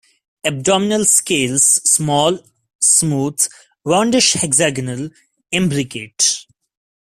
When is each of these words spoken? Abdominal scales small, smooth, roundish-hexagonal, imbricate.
Abdominal 0.43 1.05
scales 1.05 1.61
small, 1.63 2.39
smooth, 2.81 3.39
roundish-hexagonal, 3.85 5.11
imbricate. 5.53 6.47